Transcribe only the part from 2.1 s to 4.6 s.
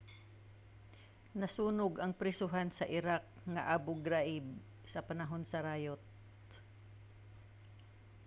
prisohan sa iraq nga abu ghraib